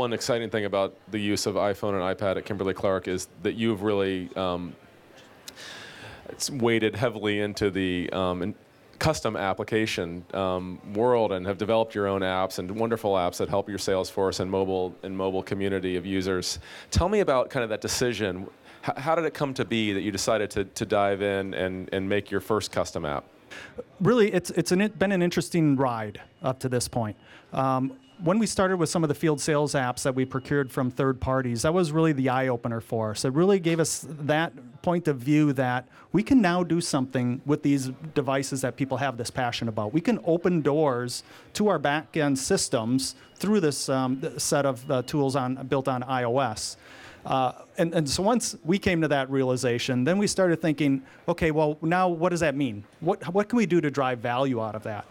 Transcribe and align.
one 0.00 0.14
exciting 0.14 0.48
thing 0.48 0.64
about 0.64 0.96
the 1.10 1.18
use 1.18 1.44
of 1.44 1.56
iPhone 1.56 1.92
and 1.92 2.18
iPad 2.18 2.38
at 2.38 2.46
Kimberly 2.46 2.72
Clark 2.72 3.06
is 3.06 3.28
that 3.42 3.52
you've 3.52 3.82
really 3.82 4.34
um, 4.34 4.74
it's 6.30 6.48
weighted 6.48 6.96
heavily 6.96 7.40
into 7.40 7.70
the 7.70 8.08
um, 8.10 8.40
in 8.40 8.54
custom 8.98 9.36
application 9.36 10.24
um, 10.32 10.80
world 10.94 11.32
and 11.32 11.46
have 11.46 11.58
developed 11.58 11.94
your 11.94 12.06
own 12.06 12.22
apps 12.22 12.58
and 12.58 12.70
wonderful 12.70 13.12
apps 13.12 13.36
that 13.36 13.50
help 13.50 13.68
your 13.68 13.76
Salesforce 13.76 14.40
and 14.40 14.50
mobile 14.50 14.94
and 15.02 15.14
mobile 15.14 15.42
community 15.42 15.96
of 15.96 16.06
users. 16.06 16.60
Tell 16.90 17.10
me 17.10 17.20
about 17.20 17.50
kind 17.50 17.62
of 17.62 17.68
that 17.68 17.82
decision. 17.82 18.48
H- 18.88 18.96
how 18.96 19.14
did 19.14 19.26
it 19.26 19.34
come 19.34 19.52
to 19.52 19.66
be 19.66 19.92
that 19.92 20.00
you 20.00 20.10
decided 20.10 20.50
to, 20.52 20.64
to 20.64 20.86
dive 20.86 21.20
in 21.20 21.52
and, 21.52 21.90
and 21.92 22.08
make 22.08 22.30
your 22.30 22.40
first 22.40 22.72
custom 22.72 23.04
app? 23.04 23.24
really, 24.00 24.32
it's 24.32 24.50
it's 24.50 24.72
an, 24.72 24.86
been 24.98 25.12
an 25.12 25.22
interesting 25.22 25.76
ride 25.76 26.20
up 26.42 26.58
to 26.60 26.68
this 26.68 26.88
point. 26.88 27.16
Um, 27.52 27.92
when 28.22 28.38
we 28.38 28.46
started 28.46 28.76
with 28.76 28.88
some 28.88 29.02
of 29.02 29.08
the 29.08 29.14
field 29.14 29.40
sales 29.40 29.74
apps 29.74 30.02
that 30.02 30.14
we 30.14 30.24
procured 30.24 30.70
from 30.70 30.90
third 30.90 31.20
parties, 31.20 31.62
that 31.62 31.72
was 31.72 31.92
really 31.92 32.12
the 32.12 32.28
eye 32.28 32.48
opener 32.48 32.80
for 32.80 33.10
us. 33.12 33.24
It 33.24 33.32
really 33.32 33.58
gave 33.58 33.80
us 33.80 34.06
that 34.08 34.52
point 34.82 35.08
of 35.08 35.18
view 35.18 35.52
that 35.54 35.86
we 36.12 36.22
can 36.22 36.40
now 36.40 36.62
do 36.62 36.80
something 36.80 37.40
with 37.46 37.62
these 37.62 37.90
devices 38.14 38.60
that 38.62 38.76
people 38.76 38.96
have 38.98 39.16
this 39.16 39.30
passion 39.30 39.68
about. 39.68 39.92
We 39.92 40.00
can 40.00 40.18
open 40.24 40.60
doors 40.60 41.22
to 41.54 41.68
our 41.68 41.78
back 41.78 42.16
end 42.16 42.38
systems 42.38 43.14
through 43.36 43.60
this 43.60 43.88
um, 43.88 44.22
set 44.38 44.66
of 44.66 44.90
uh, 44.90 45.02
tools 45.02 45.36
on 45.36 45.66
built 45.66 45.88
on 45.88 46.02
iOS. 46.02 46.76
Uh, 47.24 47.52
and, 47.76 47.94
and 47.94 48.08
so 48.08 48.22
once 48.22 48.56
we 48.64 48.78
came 48.78 49.00
to 49.02 49.08
that 49.08 49.30
realization, 49.30 50.04
then 50.04 50.16
we 50.16 50.26
started 50.26 50.60
thinking, 50.60 51.02
okay, 51.28 51.50
well, 51.50 51.76
now 51.82 52.08
what 52.08 52.30
does 52.30 52.40
that 52.40 52.56
mean? 52.56 52.82
What, 53.00 53.22
what 53.34 53.48
can 53.48 53.58
we 53.58 53.66
do 53.66 53.80
to 53.80 53.90
drive 53.90 54.20
value 54.20 54.62
out 54.62 54.74
of 54.74 54.82
that? 54.84 55.04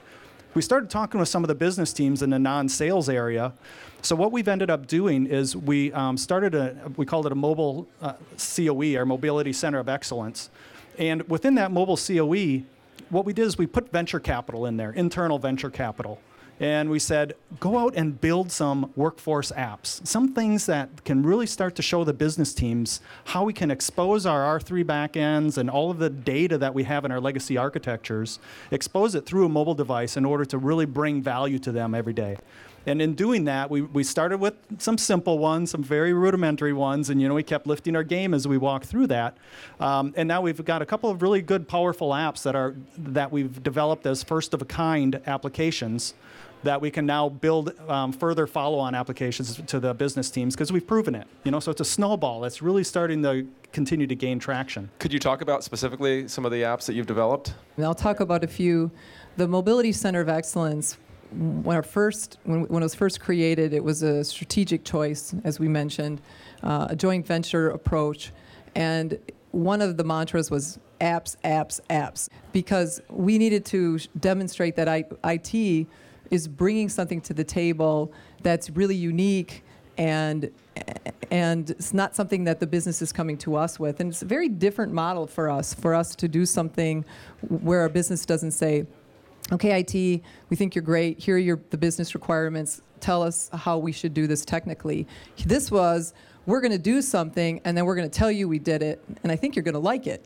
We 0.55 0.63
started 0.63 0.89
talking 0.89 1.19
with 1.19 1.29
some 1.29 1.43
of 1.43 1.47
the 1.47 1.55
business 1.55 1.93
teams 1.93 2.23
in 2.23 2.31
the 2.31 2.39
non-sales 2.39 3.07
area. 3.07 3.53
So 4.01 4.15
what 4.15 4.31
we've 4.31 4.47
ended 4.47 4.71
up 4.71 4.87
doing 4.87 5.27
is 5.27 5.55
we 5.55 5.93
um, 5.93 6.17
started 6.17 6.55
a, 6.55 6.91
we 6.97 7.05
called 7.05 7.27
it 7.27 7.31
a 7.31 7.35
mobile 7.35 7.87
uh, 8.01 8.13
COE, 8.37 8.95
our 8.97 9.05
Mobility 9.05 9.53
Center 9.53 9.77
of 9.77 9.87
Excellence. 9.87 10.49
And 10.97 11.27
within 11.29 11.55
that 11.55 11.71
mobile 11.71 11.97
COE, 11.97 12.63
what 13.09 13.25
we 13.25 13.33
did 13.33 13.45
is 13.45 13.57
we 13.57 13.67
put 13.67 13.91
venture 13.91 14.19
capital 14.19 14.65
in 14.65 14.77
there, 14.77 14.91
internal 14.91 15.37
venture 15.37 15.69
capital 15.69 16.19
and 16.59 16.89
we 16.89 16.99
said, 16.99 17.35
go 17.59 17.77
out 17.77 17.95
and 17.95 18.19
build 18.19 18.51
some 18.51 18.91
workforce 18.95 19.51
apps, 19.53 20.05
some 20.05 20.33
things 20.33 20.65
that 20.65 21.05
can 21.05 21.23
really 21.23 21.45
start 21.45 21.75
to 21.75 21.81
show 21.81 22.03
the 22.03 22.13
business 22.13 22.53
teams 22.53 22.99
how 23.25 23.45
we 23.45 23.53
can 23.53 23.71
expose 23.71 24.25
our 24.25 24.59
R3 24.59 24.83
backends 24.83 25.57
and 25.57 25.69
all 25.69 25.89
of 25.89 25.99
the 25.99 26.09
data 26.09 26.57
that 26.57 26.73
we 26.73 26.83
have 26.83 27.05
in 27.05 27.11
our 27.11 27.21
legacy 27.21 27.55
architectures, 27.55 28.39
expose 28.71 29.15
it 29.15 29.25
through 29.25 29.45
a 29.45 29.49
mobile 29.49 29.73
device 29.73 30.17
in 30.17 30.25
order 30.25 30.43
to 30.45 30.57
really 30.57 30.85
bring 30.85 31.21
value 31.21 31.59
to 31.59 31.71
them 31.71 31.95
every 31.95 32.13
day. 32.13 32.35
And 32.85 33.01
in 33.01 33.13
doing 33.13 33.45
that, 33.45 33.69
we, 33.69 33.81
we 33.81 34.03
started 34.03 34.39
with 34.39 34.55
some 34.79 34.97
simple 34.97 35.37
ones, 35.37 35.71
some 35.71 35.83
very 35.83 36.13
rudimentary 36.13 36.73
ones, 36.73 37.09
and 37.09 37.21
you 37.21 37.27
know 37.27 37.35
we 37.35 37.43
kept 37.43 37.67
lifting 37.67 37.95
our 37.95 38.03
game 38.03 38.33
as 38.33 38.47
we 38.47 38.57
walked 38.57 38.85
through 38.85 39.07
that. 39.07 39.37
Um, 39.79 40.13
and 40.15 40.27
now 40.27 40.41
we've 40.41 40.63
got 40.63 40.81
a 40.81 40.85
couple 40.85 41.09
of 41.09 41.21
really 41.21 41.41
good, 41.41 41.67
powerful 41.67 42.11
apps 42.11 42.41
that 42.43 42.55
are 42.55 42.75
that 42.97 43.31
we've 43.31 43.61
developed 43.61 44.05
as 44.05 44.23
first 44.23 44.53
of 44.53 44.61
a 44.61 44.65
kind 44.65 45.21
applications 45.27 46.13
that 46.63 46.81
we 46.81 46.91
can 46.91 47.05
now 47.05 47.29
build 47.29 47.73
um, 47.89 48.11
further 48.11 48.45
follow-on 48.45 48.95
applications 48.95 49.61
to 49.67 49.79
the 49.79 49.93
business 49.93 50.29
teams 50.29 50.55
because 50.55 50.71
we've 50.71 50.85
proven 50.85 51.15
it. 51.15 51.27
You 51.43 51.51
know, 51.51 51.59
so 51.59 51.71
it's 51.71 51.81
a 51.81 51.85
snowball 51.85 52.41
that's 52.41 52.61
really 52.61 52.83
starting 52.83 53.23
to 53.23 53.47
continue 53.71 54.07
to 54.07 54.15
gain 54.15 54.39
traction. 54.39 54.89
Could 54.99 55.13
you 55.13 55.19
talk 55.19 55.41
about 55.41 55.63
specifically 55.63 56.27
some 56.27 56.45
of 56.45 56.51
the 56.51 56.63
apps 56.63 56.85
that 56.85 56.93
you've 56.93 57.07
developed? 57.07 57.53
And 57.77 57.85
I'll 57.85 57.95
talk 57.95 58.19
about 58.19 58.43
a 58.43 58.47
few. 58.47 58.91
The 59.37 59.47
Mobility 59.47 59.91
Center 59.91 60.19
of 60.19 60.27
Excellence, 60.27 60.97
when, 61.31 61.75
our 61.75 61.83
first, 61.83 62.39
when, 62.43 62.63
when 62.63 62.83
it 62.83 62.85
was 62.85 62.95
first 62.95 63.21
created, 63.21 63.73
it 63.73 63.83
was 63.83 64.03
a 64.03 64.23
strategic 64.23 64.83
choice, 64.83 65.33
as 65.43 65.59
we 65.59 65.67
mentioned, 65.67 66.21
uh, 66.63 66.87
a 66.89 66.95
joint 66.95 67.25
venture 67.25 67.69
approach. 67.69 68.31
And 68.75 69.17
one 69.51 69.81
of 69.81 69.97
the 69.97 70.03
mantras 70.03 70.51
was 70.51 70.79
apps, 70.99 71.37
apps, 71.43 71.79
apps, 71.89 72.27
because 72.51 73.01
we 73.09 73.37
needed 73.37 73.65
to 73.65 73.99
demonstrate 74.19 74.75
that 74.75 74.87
I, 74.87 75.05
IT 75.23 75.87
is 76.31 76.47
bringing 76.47 76.89
something 76.89 77.21
to 77.21 77.33
the 77.33 77.43
table 77.43 78.11
that's 78.43 78.69
really 78.69 78.95
unique 78.95 79.63
and 79.97 80.49
and 81.29 81.71
it's 81.71 81.93
not 81.93 82.15
something 82.15 82.45
that 82.45 82.59
the 82.59 82.65
business 82.65 83.01
is 83.01 83.11
coming 83.11 83.37
to 83.37 83.55
us 83.55 83.79
with. 83.79 83.99
And 83.99 84.11
it's 84.11 84.21
a 84.21 84.25
very 84.25 84.47
different 84.49 84.93
model 84.93 85.27
for 85.27 85.49
us 85.49 85.73
for 85.73 85.93
us 85.93 86.15
to 86.15 86.27
do 86.27 86.45
something 86.45 87.05
where 87.47 87.81
our 87.81 87.89
business 87.89 88.25
doesn't 88.25 88.51
say 88.51 88.87
okay 89.51 89.79
IT 89.79 90.23
we 90.49 90.55
think 90.55 90.73
you're 90.73 90.83
great. 90.83 91.19
Here 91.19 91.35
are 91.35 91.39
your 91.39 91.59
the 91.69 91.77
business 91.77 92.15
requirements. 92.15 92.81
Tell 93.01 93.21
us 93.21 93.49
how 93.53 93.77
we 93.77 93.91
should 93.91 94.13
do 94.13 94.25
this 94.25 94.45
technically. 94.45 95.05
This 95.45 95.69
was 95.69 96.13
we're 96.45 96.61
going 96.61 96.71
to 96.71 96.77
do 96.77 97.01
something 97.01 97.61
and 97.65 97.77
then 97.77 97.85
we're 97.85 97.95
going 97.95 98.09
to 98.09 98.17
tell 98.17 98.31
you 98.31 98.47
we 98.47 98.59
did 98.59 98.81
it 98.81 99.03
and 99.23 99.31
I 99.31 99.35
think 99.35 99.55
you're 99.55 99.63
going 99.63 99.73
to 99.73 99.79
like 99.79 100.07
it 100.07 100.25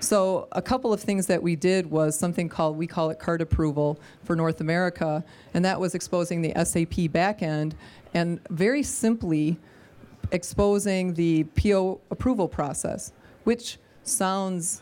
so 0.00 0.48
a 0.52 0.62
couple 0.62 0.94
of 0.94 1.00
things 1.00 1.26
that 1.26 1.42
we 1.42 1.54
did 1.56 1.90
was 1.90 2.18
something 2.18 2.48
called, 2.48 2.78
we 2.78 2.86
call 2.86 3.10
it 3.10 3.18
card 3.18 3.42
approval 3.42 4.00
for 4.24 4.34
North 4.34 4.62
America, 4.62 5.22
and 5.52 5.62
that 5.64 5.78
was 5.78 5.94
exposing 5.94 6.40
the 6.40 6.52
SAP 6.56 7.10
backend 7.12 7.74
and 8.14 8.40
very 8.48 8.82
simply 8.82 9.58
exposing 10.32 11.14
the 11.14 11.44
PO 11.44 12.00
approval 12.10 12.48
process, 12.48 13.12
which 13.44 13.78
sounds 14.02 14.80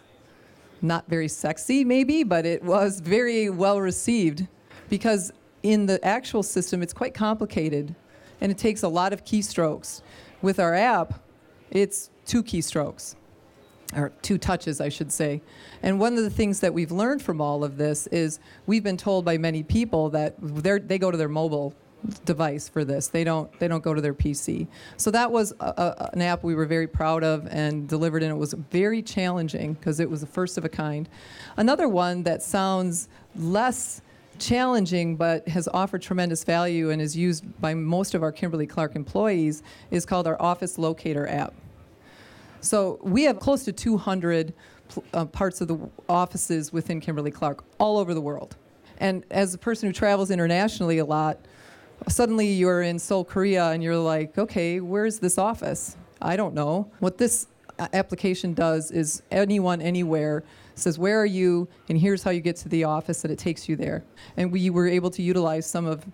not 0.82 1.04
very 1.08 1.26
sexy 1.26 1.84
maybe, 1.84 2.22
but 2.22 2.46
it 2.46 2.62
was 2.62 3.00
very 3.00 3.50
well 3.50 3.80
received 3.80 4.46
because 4.88 5.32
in 5.64 5.86
the 5.86 6.02
actual 6.04 6.44
system 6.44 6.80
it's 6.80 6.92
quite 6.92 7.12
complicated 7.12 7.94
and 8.40 8.52
it 8.52 8.58
takes 8.58 8.84
a 8.84 8.88
lot 8.88 9.12
of 9.12 9.24
keystrokes. 9.24 10.02
With 10.42 10.60
our 10.60 10.74
app, 10.74 11.20
it's 11.72 12.10
two 12.24 12.44
keystrokes 12.44 13.16
or 13.94 14.12
two 14.22 14.38
touches, 14.38 14.80
I 14.80 14.88
should 14.88 15.10
say. 15.10 15.40
And 15.82 15.98
one 15.98 16.16
of 16.16 16.22
the 16.22 16.30
things 16.30 16.60
that 16.60 16.74
we've 16.74 16.92
learned 16.92 17.22
from 17.22 17.40
all 17.40 17.64
of 17.64 17.76
this 17.76 18.06
is 18.08 18.38
we've 18.66 18.84
been 18.84 18.96
told 18.96 19.24
by 19.24 19.38
many 19.38 19.62
people 19.62 20.10
that 20.10 20.34
they 20.40 20.98
go 20.98 21.10
to 21.10 21.16
their 21.16 21.28
mobile 21.28 21.74
device 22.24 22.68
for 22.68 22.84
this. 22.84 23.08
They 23.08 23.24
don't 23.24 23.50
they 23.58 23.66
don't 23.66 23.82
go 23.82 23.94
to 23.94 24.00
their 24.00 24.14
PC. 24.14 24.68
So 24.96 25.10
that 25.10 25.32
was 25.32 25.52
a, 25.60 25.66
a, 25.66 26.10
an 26.12 26.22
app 26.22 26.44
we 26.44 26.54
were 26.54 26.66
very 26.66 26.86
proud 26.86 27.24
of 27.24 27.48
and 27.50 27.88
delivered 27.88 28.22
and 28.22 28.30
it 28.30 28.36
was 28.36 28.52
very 28.70 29.02
challenging 29.02 29.74
because 29.74 30.00
it 30.00 30.08
was 30.08 30.20
the 30.20 30.26
first 30.26 30.58
of 30.58 30.64
a 30.64 30.68
kind. 30.68 31.08
Another 31.56 31.88
one 31.88 32.22
that 32.22 32.42
sounds 32.42 33.08
less 33.36 34.00
challenging 34.38 35.16
but 35.16 35.48
has 35.48 35.68
offered 35.74 36.00
tremendous 36.00 36.44
value 36.44 36.90
and 36.90 37.02
is 37.02 37.16
used 37.16 37.44
by 37.60 37.74
most 37.74 38.14
of 38.14 38.22
our 38.22 38.30
Kimberly 38.30 38.66
Clark 38.66 38.94
employees 38.94 39.62
is 39.90 40.06
called 40.06 40.26
our 40.26 40.40
Office 40.40 40.78
Locator 40.78 41.26
app. 41.26 41.52
So 42.60 42.98
we 43.02 43.24
have 43.24 43.38
close 43.38 43.64
to 43.64 43.72
200 43.72 44.52
uh, 45.12 45.24
parts 45.26 45.60
of 45.60 45.68
the 45.68 45.78
offices 46.08 46.72
within 46.72 47.00
Kimberly 47.00 47.30
Clark 47.30 47.64
all 47.78 47.98
over 47.98 48.14
the 48.14 48.20
world. 48.20 48.56
And 48.98 49.24
as 49.30 49.54
a 49.54 49.58
person 49.58 49.88
who 49.88 49.92
travels 49.92 50.30
internationally 50.30 50.98
a 50.98 51.04
lot, 51.04 51.38
suddenly 52.08 52.48
you're 52.48 52.82
in 52.82 52.98
Seoul, 52.98 53.24
Korea, 53.24 53.70
and 53.70 53.82
you're 53.82 53.96
like, 53.96 54.36
okay, 54.38 54.80
where's 54.80 55.18
this 55.18 55.38
office? 55.38 55.96
I 56.20 56.36
don't 56.36 56.54
know. 56.54 56.90
What 56.98 57.18
this 57.18 57.46
uh, 57.78 57.86
application 57.92 58.54
does 58.54 58.90
is 58.90 59.22
anyone, 59.30 59.80
anywhere 59.80 60.42
says, 60.74 60.98
where 60.98 61.20
are 61.20 61.26
you? 61.26 61.68
And 61.88 61.98
here's 61.98 62.22
how 62.22 62.30
you 62.30 62.40
get 62.40 62.56
to 62.56 62.68
the 62.68 62.84
office, 62.84 63.24
and 63.24 63.32
it 63.32 63.38
takes 63.38 63.68
you 63.68 63.76
there. 63.76 64.04
And 64.36 64.50
we 64.50 64.70
were 64.70 64.88
able 64.88 65.10
to 65.10 65.22
utilize 65.22 65.66
some 65.66 65.86
of 65.86 66.04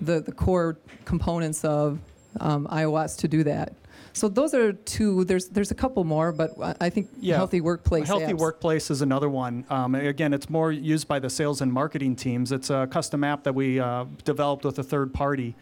the, 0.00 0.20
the 0.20 0.32
core 0.32 0.78
components 1.04 1.64
of 1.64 1.98
um, 2.40 2.66
iOS 2.68 3.16
to 3.18 3.28
do 3.28 3.44
that. 3.44 3.74
So 4.12 4.28
those 4.28 4.54
are 4.54 4.72
two. 4.72 5.24
There's 5.24 5.48
there's 5.48 5.70
a 5.70 5.74
couple 5.74 6.04
more, 6.04 6.32
but 6.32 6.52
I 6.80 6.90
think 6.90 7.08
Yeah. 7.20 7.36
healthy 7.36 7.60
workplace. 7.60 8.06
Healthy 8.06 8.26
apps. 8.32 8.38
Workplace 8.38 8.90
is 8.90 9.02
another 9.02 9.28
one. 9.28 9.64
Um, 9.70 9.94
again, 9.94 10.34
it's 10.34 10.50
more 10.50 10.70
used 10.70 11.08
by 11.08 11.18
the 11.18 11.30
sales 11.30 11.60
and 11.60 11.72
marketing 11.72 12.16
teams. 12.16 12.52
It's 12.52 12.70
a 12.70 12.86
custom 12.90 13.24
app 13.24 13.44
that 13.44 13.54
we 13.54 13.80
uh, 13.80 14.04
developed 14.24 14.64
with 14.64 14.78
a 14.78 14.82
third 14.82 15.14
party. 15.14 15.54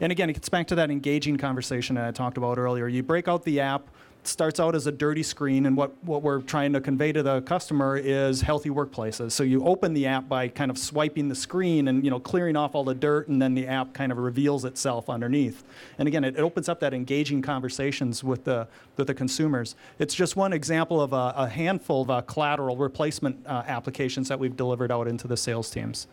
And 0.00 0.12
again, 0.12 0.30
it 0.30 0.34
gets 0.34 0.48
back 0.48 0.66
to 0.68 0.74
that 0.76 0.90
engaging 0.90 1.36
conversation 1.38 1.96
that 1.96 2.04
I 2.06 2.10
talked 2.12 2.38
about 2.38 2.56
earlier. 2.58 2.86
You 2.88 3.02
break 3.02 3.26
out 3.28 3.44
the 3.44 3.60
app, 3.60 3.88
starts 4.28 4.60
out 4.60 4.74
as 4.74 4.86
a 4.86 4.92
dirty 4.92 5.22
screen, 5.22 5.66
and 5.66 5.76
what, 5.76 5.92
what 6.04 6.22
we're 6.22 6.40
trying 6.40 6.72
to 6.74 6.80
convey 6.80 7.12
to 7.12 7.22
the 7.22 7.40
customer 7.42 7.96
is 7.96 8.40
healthy 8.40 8.70
workplaces. 8.70 9.32
So 9.32 9.42
you 9.42 9.64
open 9.64 9.94
the 9.94 10.06
app 10.06 10.28
by 10.28 10.48
kind 10.48 10.70
of 10.70 10.78
swiping 10.78 11.28
the 11.28 11.34
screen 11.34 11.88
and 11.88 12.04
you 12.04 12.10
know 12.10 12.20
clearing 12.20 12.56
off 12.56 12.74
all 12.74 12.84
the 12.84 12.94
dirt, 12.94 13.28
and 13.28 13.40
then 13.40 13.54
the 13.54 13.66
app 13.66 13.94
kind 13.94 14.12
of 14.12 14.18
reveals 14.18 14.64
itself 14.64 15.08
underneath. 15.08 15.64
And 15.98 16.06
again, 16.06 16.24
it, 16.24 16.36
it 16.36 16.40
opens 16.40 16.68
up 16.68 16.80
that 16.80 16.94
engaging 16.94 17.42
conversations 17.42 18.22
with 18.22 18.44
the 18.44 18.68
with 18.96 19.06
the 19.06 19.14
consumers. 19.14 19.74
It's 19.98 20.14
just 20.14 20.36
one 20.36 20.52
example 20.52 21.00
of 21.00 21.12
a, 21.12 21.34
a 21.36 21.48
handful 21.48 22.02
of 22.02 22.10
uh, 22.10 22.20
collateral 22.22 22.76
replacement 22.76 23.46
uh, 23.46 23.62
applications 23.66 24.28
that 24.28 24.38
we've 24.38 24.56
delivered 24.56 24.92
out 24.92 25.08
into 25.08 25.26
the 25.26 25.36
sales 25.36 25.70
teams. 25.70 26.06